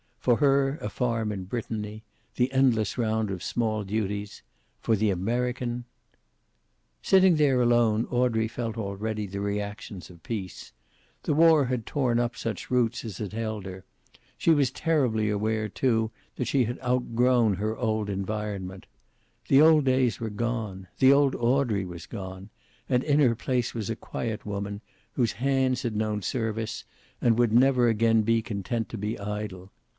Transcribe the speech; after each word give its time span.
For 0.17 0.37
her, 0.37 0.77
a 0.81 0.89
farm 0.89 1.31
in 1.31 1.45
Brittany, 1.45 2.03
the 2.35 2.51
endless 2.51 2.95
round 2.95 3.31
of 3.31 3.41
small 3.43 3.83
duties; 3.83 4.43
for 4.79 4.95
the 4.95 5.09
American 5.09 5.85
Sitting 7.01 7.35
there 7.35 7.61
alone 7.61 8.05
Audrey 8.05 8.47
felt 8.47 8.77
already 8.77 9.25
the 9.25 9.41
reactions 9.41 10.09
of 10.11 10.21
peace. 10.21 10.73
The 11.23 11.33
war 11.33 11.65
had 11.65 11.85
torn 11.87 12.19
up 12.19 12.35
such 12.35 12.69
roots 12.69 13.03
as 13.03 13.17
had 13.17 13.33
held 13.33 13.65
her. 13.65 13.83
She 14.37 14.51
was 14.51 14.69
terribly 14.69 15.29
aware, 15.29 15.67
too, 15.69 16.11
that 16.35 16.47
she 16.47 16.65
had 16.65 16.79
outgrown 16.83 17.55
her 17.55 17.75
old 17.75 18.07
environment. 18.09 18.85
The 19.47 19.61
old 19.61 19.85
days 19.85 20.19
were 20.19 20.29
gone. 20.29 20.87
The 20.99 21.13
old 21.13 21.35
Audrey 21.35 21.85
was 21.85 22.05
gone; 22.07 22.49
and 22.89 23.03
in 23.03 23.19
her 23.19 23.35
place 23.35 23.73
was 23.73 23.89
a 23.89 23.95
quiet 23.95 24.45
woman, 24.47 24.81
whose 25.13 25.33
hands 25.33 25.81
had 25.81 25.95
known 25.95 26.21
service 26.23 26.85
and 27.21 27.37
would 27.39 27.51
never 27.53 27.87
again 27.87 28.21
be 28.21 28.41
content 28.43 28.87
to 28.89 28.97
be 28.97 29.19
idle. 29.19 29.71